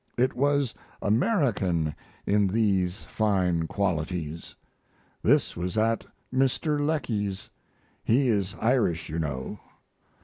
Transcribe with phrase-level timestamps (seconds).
[0.17, 1.93] It was American
[2.25, 4.55] in these fine qualities.
[5.21, 6.83] This was at Mr.
[6.83, 7.51] Lecky's.
[8.03, 9.59] He is Irish, you know.